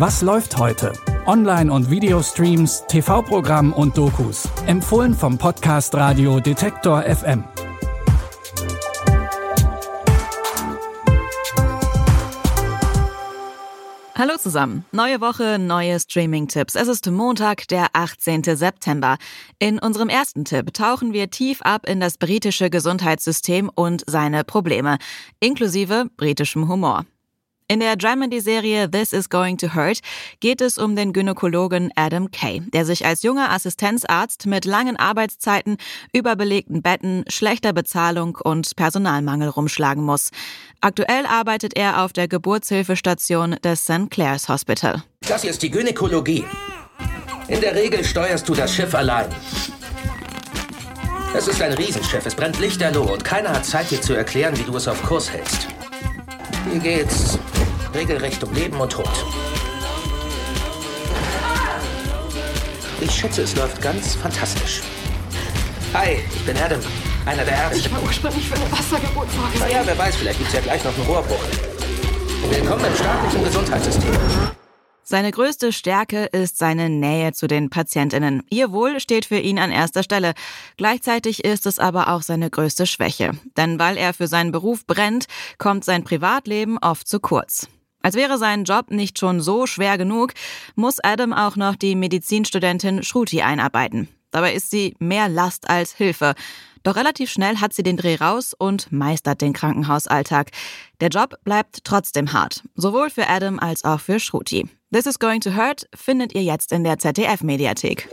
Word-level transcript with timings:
Was 0.00 0.22
läuft 0.22 0.56
heute? 0.56 0.94
Online- 1.26 1.70
und 1.70 1.90
Videostreams, 1.90 2.84
TV-Programm 2.88 3.74
und 3.74 3.98
Dokus. 3.98 4.48
Empfohlen 4.66 5.12
vom 5.12 5.36
Podcast 5.36 5.94
Radio 5.94 6.40
Detektor 6.40 7.02
FM. 7.02 7.44
Hallo 14.14 14.38
zusammen. 14.38 14.86
Neue 14.90 15.20
Woche, 15.20 15.58
neue 15.58 16.00
Streaming-Tipps. 16.00 16.76
Es 16.76 16.88
ist 16.88 17.10
Montag, 17.10 17.68
der 17.68 17.88
18. 17.92 18.56
September. 18.56 19.18
In 19.58 19.78
unserem 19.78 20.08
ersten 20.08 20.46
Tipp 20.46 20.72
tauchen 20.72 21.12
wir 21.12 21.28
tief 21.28 21.60
ab 21.60 21.86
in 21.86 22.00
das 22.00 22.16
britische 22.16 22.70
Gesundheitssystem 22.70 23.70
und 23.74 24.04
seine 24.06 24.44
Probleme, 24.44 24.96
inklusive 25.40 26.06
britischem 26.16 26.68
Humor. 26.68 27.04
In 27.70 27.78
der 27.78 27.94
Dramedy-Serie 27.94 28.90
This 28.90 29.12
is 29.12 29.28
Going 29.28 29.56
to 29.58 29.76
Hurt 29.76 30.00
geht 30.40 30.60
es 30.60 30.76
um 30.76 30.96
den 30.96 31.12
Gynäkologen 31.12 31.92
Adam 31.94 32.32
Kay, 32.32 32.62
der 32.72 32.84
sich 32.84 33.06
als 33.06 33.22
junger 33.22 33.52
Assistenzarzt 33.52 34.46
mit 34.46 34.64
langen 34.64 34.96
Arbeitszeiten, 34.96 35.76
überbelegten 36.12 36.82
Betten, 36.82 37.22
schlechter 37.28 37.72
Bezahlung 37.72 38.36
und 38.42 38.74
Personalmangel 38.74 39.50
rumschlagen 39.50 40.02
muss. 40.02 40.30
Aktuell 40.80 41.26
arbeitet 41.26 41.76
er 41.76 42.02
auf 42.02 42.12
der 42.12 42.26
Geburtshilfestation 42.26 43.54
des 43.62 43.84
St. 43.84 44.10
Clair's 44.10 44.48
Hospital. 44.48 45.04
Das 45.20 45.42
hier 45.42 45.50
ist 45.50 45.62
die 45.62 45.70
Gynäkologie. 45.70 46.44
In 47.46 47.60
der 47.60 47.76
Regel 47.76 48.02
steuerst 48.02 48.48
du 48.48 48.54
das 48.54 48.74
Schiff 48.74 48.96
allein. 48.96 49.28
Es 51.36 51.46
ist 51.46 51.62
ein 51.62 51.74
Riesenschiff, 51.74 52.26
es 52.26 52.34
brennt 52.34 52.58
lichterloh 52.58 53.12
und 53.12 53.22
keiner 53.22 53.50
hat 53.50 53.64
Zeit, 53.64 53.92
dir 53.92 54.02
zu 54.02 54.14
erklären, 54.14 54.58
wie 54.58 54.64
du 54.64 54.76
es 54.76 54.88
auf 54.88 55.00
Kurs 55.04 55.30
hältst. 55.30 55.68
Hier 56.68 56.80
geht's 56.80 57.38
regelrecht 57.94 58.42
um 58.44 58.52
Leben 58.54 58.80
und 58.80 58.92
Tod. 58.92 59.08
Ich 63.00 63.12
schätze, 63.12 63.42
es 63.42 63.56
läuft 63.56 63.80
ganz 63.80 64.14
fantastisch. 64.14 64.82
Hi, 65.94 66.18
ich 66.34 66.44
bin 66.44 66.56
Adam, 66.56 66.80
einer 67.26 67.44
der 67.44 67.54
Ärzte. 67.54 67.78
Ich 67.78 67.92
war 67.92 68.02
ursprünglich 68.02 68.46
für 68.46 68.54
eine 68.54 68.70
Wassergeburt 68.70 69.28
vorgesehen. 69.30 69.68
Naja, 69.68 69.82
wer 69.84 69.98
weiß, 69.98 70.16
vielleicht 70.16 70.38
gibt's 70.38 70.52
ja 70.52 70.60
gleich 70.60 70.84
noch 70.84 70.94
einen 70.94 71.06
Rohrbruch. 71.06 71.44
Willkommen 72.48 72.84
im 72.84 72.94
staatlichen 72.94 73.44
Gesundheitssystem. 73.44 74.12
Seine 75.02 75.32
größte 75.32 75.72
Stärke 75.72 76.26
ist 76.26 76.58
seine 76.58 76.88
Nähe 76.88 77.32
zu 77.32 77.48
den 77.48 77.68
Patientinnen. 77.68 78.44
Ihr 78.48 78.70
Wohl 78.70 79.00
steht 79.00 79.24
für 79.24 79.38
ihn 79.38 79.58
an 79.58 79.72
erster 79.72 80.04
Stelle. 80.04 80.34
Gleichzeitig 80.76 81.42
ist 81.44 81.66
es 81.66 81.80
aber 81.80 82.08
auch 82.10 82.22
seine 82.22 82.48
größte 82.48 82.86
Schwäche. 82.86 83.32
Denn 83.56 83.80
weil 83.80 83.96
er 83.96 84.14
für 84.14 84.28
seinen 84.28 84.52
Beruf 84.52 84.86
brennt, 84.86 85.26
kommt 85.58 85.84
sein 85.84 86.04
Privatleben 86.04 86.78
oft 86.78 87.08
zu 87.08 87.18
kurz. 87.18 87.66
Als 88.02 88.14
wäre 88.14 88.38
sein 88.38 88.64
Job 88.64 88.90
nicht 88.90 89.18
schon 89.18 89.40
so 89.40 89.66
schwer 89.66 89.98
genug, 89.98 90.32
muss 90.74 91.00
Adam 91.02 91.32
auch 91.32 91.56
noch 91.56 91.76
die 91.76 91.94
Medizinstudentin 91.94 93.02
Shruti 93.02 93.42
einarbeiten. 93.42 94.08
Dabei 94.30 94.54
ist 94.54 94.70
sie 94.70 94.94
mehr 94.98 95.28
Last 95.28 95.68
als 95.68 95.94
Hilfe. 95.94 96.34
Doch 96.82 96.96
relativ 96.96 97.30
schnell 97.30 97.58
hat 97.58 97.74
sie 97.74 97.82
den 97.82 97.98
Dreh 97.98 98.14
raus 98.14 98.54
und 98.56 98.90
meistert 98.90 99.42
den 99.42 99.52
Krankenhausalltag. 99.52 100.50
Der 101.00 101.08
Job 101.08 101.34
bleibt 101.44 101.84
trotzdem 101.84 102.32
hart, 102.32 102.62
sowohl 102.74 103.10
für 103.10 103.28
Adam 103.28 103.58
als 103.58 103.84
auch 103.84 104.00
für 104.00 104.18
Shruti. 104.18 104.66
This 104.92 105.06
is 105.06 105.18
Going 105.18 105.40
to 105.42 105.54
Hurt 105.54 105.88
findet 105.94 106.34
ihr 106.34 106.42
jetzt 106.42 106.72
in 106.72 106.84
der 106.84 106.98
ZDF-Mediathek. 106.98 108.08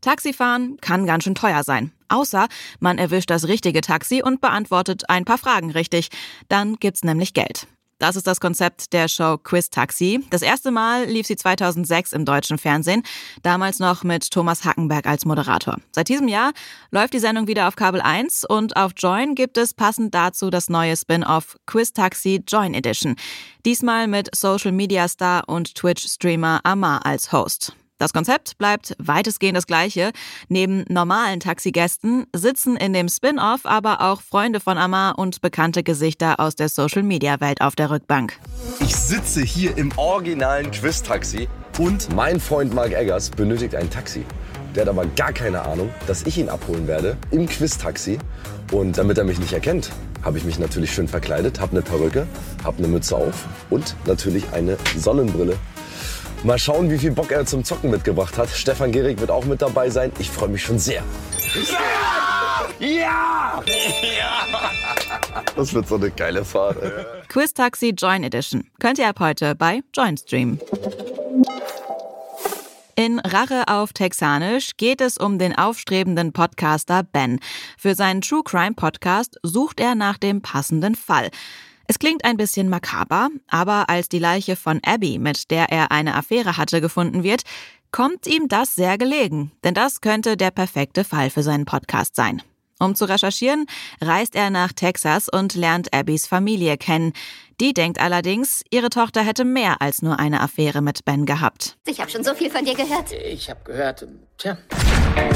Taxifahren 0.00 0.76
kann 0.80 1.06
ganz 1.06 1.24
schön 1.24 1.34
teuer 1.34 1.62
sein. 1.62 1.92
Außer 2.08 2.48
man 2.80 2.98
erwischt 2.98 3.30
das 3.30 3.48
richtige 3.48 3.80
Taxi 3.80 4.22
und 4.22 4.40
beantwortet 4.40 5.08
ein 5.08 5.24
paar 5.24 5.38
Fragen 5.38 5.70
richtig. 5.70 6.08
Dann 6.48 6.76
gibt's 6.76 7.04
nämlich 7.04 7.34
Geld. 7.34 7.66
Das 7.98 8.16
ist 8.16 8.26
das 8.26 8.40
Konzept 8.40 8.92
der 8.92 9.08
Show 9.08 9.38
Quiz 9.38 9.70
Taxi. 9.70 10.24
Das 10.30 10.42
erste 10.42 10.70
Mal 10.70 11.06
lief 11.06 11.26
sie 11.26 11.36
2006 11.36 12.12
im 12.12 12.24
deutschen 12.24 12.58
Fernsehen, 12.58 13.02
damals 13.42 13.78
noch 13.78 14.02
mit 14.02 14.30
Thomas 14.30 14.64
Hackenberg 14.64 15.06
als 15.06 15.24
Moderator. 15.24 15.78
Seit 15.92 16.08
diesem 16.08 16.28
Jahr 16.28 16.52
läuft 16.90 17.14
die 17.14 17.18
Sendung 17.18 17.46
wieder 17.46 17.68
auf 17.68 17.76
Kabel 17.76 18.00
1 18.00 18.44
und 18.44 18.76
auf 18.76 18.92
Join 18.96 19.34
gibt 19.34 19.56
es 19.58 19.74
passend 19.74 20.14
dazu 20.14 20.50
das 20.50 20.68
neue 20.68 20.96
Spin-off 20.96 21.56
Quiz 21.66 21.92
Taxi 21.92 22.42
Join 22.46 22.74
Edition. 22.74 23.16
Diesmal 23.64 24.08
mit 24.08 24.34
Social 24.34 24.72
Media 24.72 25.08
Star 25.08 25.48
und 25.48 25.74
Twitch-Streamer 25.74 26.60
Amar 26.64 27.06
als 27.06 27.32
Host. 27.32 27.74
Das 27.98 28.12
Konzept 28.12 28.58
bleibt 28.58 28.96
weitestgehend 28.98 29.56
das 29.56 29.66
gleiche. 29.66 30.10
Neben 30.48 30.84
normalen 30.88 31.38
Taxigästen 31.38 32.26
sitzen 32.34 32.76
in 32.76 32.92
dem 32.92 33.08
Spin-off 33.08 33.60
aber 33.64 34.00
auch 34.00 34.20
Freunde 34.20 34.58
von 34.58 34.78
Amar 34.78 35.18
und 35.18 35.40
bekannte 35.40 35.84
Gesichter 35.84 36.40
aus 36.40 36.56
der 36.56 36.68
Social-Media-Welt 36.68 37.60
auf 37.60 37.76
der 37.76 37.90
Rückbank. 37.90 38.38
Ich 38.80 38.96
sitze 38.96 39.42
hier 39.42 39.76
im 39.78 39.92
originalen 39.96 40.70
Quiz-Taxi 40.72 41.48
und 41.78 42.12
mein 42.14 42.40
Freund 42.40 42.74
Mark 42.74 42.92
Eggers 42.92 43.30
benötigt 43.30 43.76
ein 43.76 43.88
Taxi. 43.88 44.24
Der 44.74 44.82
hat 44.82 44.88
aber 44.88 45.06
gar 45.06 45.32
keine 45.32 45.62
Ahnung, 45.62 45.88
dass 46.08 46.24
ich 46.24 46.36
ihn 46.36 46.48
abholen 46.48 46.88
werde 46.88 47.16
im 47.30 47.46
Quiz-Taxi. 47.46 48.18
Und 48.72 48.98
damit 48.98 49.18
er 49.18 49.24
mich 49.24 49.38
nicht 49.38 49.52
erkennt, 49.52 49.90
habe 50.22 50.38
ich 50.38 50.44
mich 50.44 50.58
natürlich 50.58 50.92
schön 50.92 51.06
verkleidet, 51.06 51.60
habe 51.60 51.72
eine 51.72 51.82
Perücke, 51.82 52.26
habe 52.64 52.78
eine 52.78 52.88
Mütze 52.88 53.16
auf 53.16 53.46
und 53.70 53.94
natürlich 54.06 54.52
eine 54.52 54.76
Sonnenbrille. 54.96 55.56
Mal 56.44 56.58
schauen, 56.58 56.90
wie 56.90 56.98
viel 56.98 57.10
Bock 57.10 57.32
er 57.32 57.46
zum 57.46 57.64
Zocken 57.64 57.90
mitgebracht 57.90 58.36
hat. 58.36 58.50
Stefan 58.50 58.92
Gehrig 58.92 59.18
wird 59.18 59.30
auch 59.30 59.46
mit 59.46 59.62
dabei 59.62 59.88
sein. 59.88 60.12
Ich 60.18 60.30
freue 60.30 60.50
mich 60.50 60.62
schon 60.62 60.78
sehr. 60.78 61.02
Ja! 62.78 62.84
Ja! 62.86 63.62
ja! 63.66 64.70
Das 65.56 65.72
wird 65.72 65.88
so 65.88 65.94
eine 65.94 66.10
geile 66.10 66.44
Fahrt. 66.44 66.76
Quiz 67.28 67.54
Taxi 67.54 67.94
Join 67.96 68.24
Edition 68.24 68.68
könnt 68.78 68.98
ihr 68.98 69.08
ab 69.08 69.20
heute 69.20 69.54
bei 69.54 69.80
Join 69.94 70.18
streamen. 70.18 70.60
In 72.94 73.20
Rache 73.20 73.66
auf 73.68 73.94
Texanisch 73.94 74.76
geht 74.76 75.00
es 75.00 75.16
um 75.16 75.38
den 75.38 75.56
aufstrebenden 75.56 76.34
Podcaster 76.34 77.04
Ben. 77.04 77.40
Für 77.78 77.94
seinen 77.94 78.20
True 78.20 78.42
Crime 78.44 78.74
Podcast 78.74 79.38
sucht 79.42 79.80
er 79.80 79.94
nach 79.94 80.18
dem 80.18 80.42
passenden 80.42 80.94
Fall. 80.94 81.30
Es 81.86 81.98
klingt 81.98 82.24
ein 82.24 82.36
bisschen 82.36 82.68
makaber, 82.68 83.28
aber 83.48 83.88
als 83.90 84.08
die 84.08 84.18
Leiche 84.18 84.56
von 84.56 84.80
Abby, 84.84 85.18
mit 85.18 85.50
der 85.50 85.70
er 85.70 85.92
eine 85.92 86.14
Affäre 86.14 86.56
hatte, 86.56 86.80
gefunden 86.80 87.22
wird, 87.22 87.42
kommt 87.92 88.26
ihm 88.26 88.48
das 88.48 88.74
sehr 88.74 88.98
gelegen, 88.98 89.52
denn 89.62 89.74
das 89.74 90.00
könnte 90.00 90.36
der 90.36 90.50
perfekte 90.50 91.04
Fall 91.04 91.30
für 91.30 91.42
seinen 91.42 91.64
Podcast 91.64 92.16
sein. 92.16 92.42
Um 92.80 92.94
zu 92.96 93.04
recherchieren, 93.04 93.66
reist 94.00 94.34
er 94.34 94.50
nach 94.50 94.72
Texas 94.72 95.28
und 95.28 95.54
lernt 95.54 95.94
Abbys 95.94 96.26
Familie 96.26 96.76
kennen. 96.76 97.12
Die 97.60 97.72
denkt 97.72 98.00
allerdings, 98.00 98.64
ihre 98.70 98.90
Tochter 98.90 99.22
hätte 99.22 99.44
mehr 99.44 99.80
als 99.80 100.02
nur 100.02 100.18
eine 100.18 100.40
Affäre 100.40 100.82
mit 100.82 101.04
Ben 101.04 101.24
gehabt. 101.24 101.76
Ich 101.86 102.00
habe 102.00 102.10
schon 102.10 102.24
so 102.24 102.34
viel 102.34 102.50
von 102.50 102.64
dir 102.64 102.74
gehört. 102.74 103.12
Ich 103.12 103.48
habe 103.48 103.60
gehört, 103.62 104.06
tja. 104.38 104.58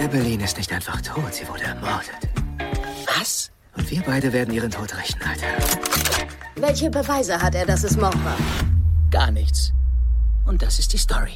Evelyn 0.00 0.40
ist 0.40 0.58
nicht 0.58 0.72
einfach 0.72 1.00
tot, 1.02 1.32
sie 1.32 1.46
wurde 1.46 1.62
ermordet. 1.62 2.18
Was? 3.16 3.52
Und 3.80 3.90
wir 3.90 4.02
beide 4.02 4.30
werden 4.34 4.52
ihren 4.52 4.70
Tod 4.70 4.94
rächen, 4.94 5.18
Alter. 5.22 5.46
Welche 6.56 6.90
Beweise 6.90 7.40
hat 7.40 7.54
er, 7.54 7.64
dass 7.64 7.82
es 7.82 7.96
Mord 7.96 8.22
war? 8.26 8.36
Gar 9.10 9.30
nichts. 9.30 9.72
Und 10.44 10.60
das 10.60 10.78
ist 10.78 10.92
die 10.92 10.98
Story. 10.98 11.32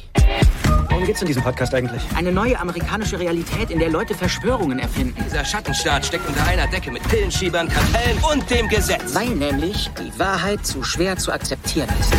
Worum 0.89 1.05
geht's 1.05 1.21
in 1.21 1.27
diesem 1.27 1.41
Podcast 1.41 1.73
eigentlich? 1.73 2.03
Eine 2.15 2.31
neue 2.31 2.59
amerikanische 2.59 3.17
Realität, 3.19 3.71
in 3.71 3.79
der 3.79 3.89
Leute 3.89 4.13
Verschwörungen 4.13 4.77
erfinden. 4.77 5.15
Dieser 5.25 5.43
Schattenstaat 5.43 6.05
steckt 6.05 6.27
unter 6.27 6.45
einer 6.45 6.67
Decke 6.67 6.91
mit 6.91 7.01
Pillenschiebern, 7.07 7.67
Kartellen 7.67 8.19
und 8.31 8.47
dem 8.51 8.69
Gesetz. 8.69 9.15
Weil 9.15 9.29
nämlich 9.29 9.89
die 9.99 10.19
Wahrheit 10.19 10.63
zu 10.67 10.83
schwer 10.83 11.17
zu 11.17 11.31
akzeptieren 11.31 11.89
ist. 11.99 12.13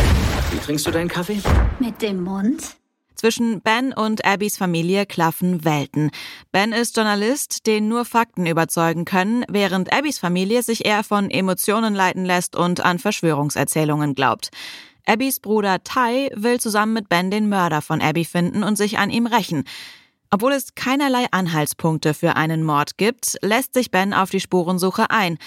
Wie 0.51 0.59
trinkst 0.59 0.85
du 0.85 0.91
deinen 0.91 1.07
Kaffee? 1.07 1.39
Mit 1.79 2.01
dem 2.01 2.21
Mund? 2.21 2.75
Zwischen 3.17 3.61
Ben 3.61 3.93
und 3.93 4.25
Abbys 4.25 4.57
Familie 4.57 5.07
klaffen 5.07 5.65
Welten. 5.65 6.11
Ben 6.51 6.71
ist 6.71 6.95
Journalist, 6.95 7.65
den 7.65 7.87
nur 7.87 8.05
Fakten 8.05 8.45
überzeugen 8.45 9.05
können, 9.05 9.43
während 9.49 9.91
Abbys 9.91 10.19
Familie 10.19 10.61
sich 10.61 10.85
eher 10.85 11.03
von 11.03 11.31
Emotionen 11.31 11.95
leiten 11.95 12.25
lässt 12.25 12.55
und 12.55 12.85
an 12.85 12.99
Verschwörungserzählungen 12.99 14.13
glaubt. 14.13 14.51
Abbys 15.07 15.39
Bruder 15.39 15.83
Ty 15.83 16.29
will 16.35 16.59
zusammen 16.59 16.93
mit 16.93 17.09
Ben 17.09 17.31
den 17.31 17.49
Mörder 17.49 17.81
von 17.81 18.01
Abby 18.01 18.23
finden 18.23 18.63
und 18.63 18.77
sich 18.77 18.99
an 18.99 19.09
ihm 19.09 19.25
rächen. 19.25 19.63
Obwohl 20.29 20.51
es 20.51 20.75
keinerlei 20.75 21.25
Anhaltspunkte 21.31 22.13
für 22.13 22.35
einen 22.35 22.63
Mord 22.63 22.97
gibt, 22.97 23.37
lässt 23.41 23.73
sich 23.73 23.89
Ben 23.89 24.13
auf 24.13 24.29
die 24.29 24.41
Spurensuche 24.41 25.09
ein. 25.09 25.39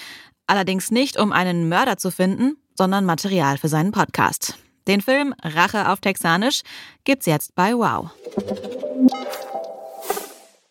Allerdings 0.49 0.91
nicht, 0.91 1.21
um 1.21 1.31
einen 1.31 1.69
Mörder 1.69 1.99
zu 1.99 2.11
finden, 2.11 2.56
sondern 2.77 3.05
Material 3.05 3.59
für 3.59 3.69
seinen 3.69 3.93
Podcast. 3.93 4.59
Den 4.87 5.00
Film 5.00 5.35
Rache 5.43 5.88
auf 5.88 6.00
Texanisch 6.00 6.62
gibt's 7.05 7.27
jetzt 7.27 7.55
bei 7.55 7.75
Wow. 7.75 8.11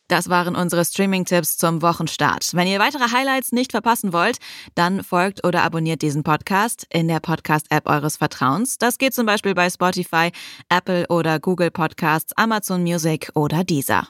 Das 0.09 0.27
waren 0.27 0.56
unsere 0.56 0.83
Streaming-Tipps 0.83 1.57
zum 1.57 1.83
Wochenstart. 1.83 2.50
Wenn 2.53 2.67
ihr 2.67 2.79
weitere 2.79 3.11
Highlights 3.11 3.51
nicht 3.51 3.71
verpassen 3.71 4.11
wollt, 4.11 4.39
dann 4.73 5.03
folgt 5.03 5.45
oder 5.45 5.61
abonniert 5.61 6.01
diesen 6.01 6.23
Podcast 6.23 6.88
in 6.91 7.07
der 7.07 7.19
Podcast-App 7.19 7.88
eures 7.88 8.17
Vertrauens. 8.17 8.79
Das 8.79 8.97
geht 8.97 9.13
zum 9.13 9.27
Beispiel 9.27 9.53
bei 9.53 9.69
Spotify, 9.69 10.31
Apple 10.67 11.05
oder 11.09 11.39
Google 11.39 11.69
Podcasts, 11.69 12.33
Amazon 12.38 12.81
Music 12.81 13.29
oder 13.35 13.63
Deezer. 13.63 14.07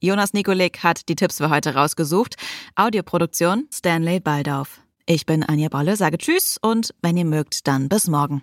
Jonas 0.00 0.32
Nikolik 0.32 0.82
hat 0.82 1.08
die 1.08 1.14
Tipps 1.14 1.38
für 1.38 1.48
heute 1.48 1.74
rausgesucht. 1.74 2.34
Audioproduktion 2.74 3.68
Stanley 3.72 4.18
Baldauf. 4.18 4.80
Ich 5.06 5.26
bin 5.26 5.44
Anja 5.44 5.68
Bolle, 5.68 5.94
sage 5.94 6.18
Tschüss 6.18 6.58
und 6.60 6.92
wenn 7.02 7.16
ihr 7.16 7.24
mögt, 7.24 7.68
dann 7.68 7.88
bis 7.88 8.08
morgen. 8.08 8.42